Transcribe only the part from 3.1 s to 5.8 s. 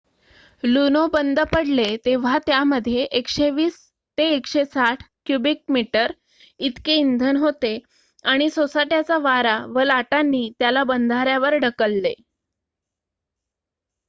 १२०-१६० cubic